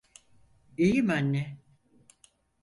[0.77, 1.57] İyiyim anne.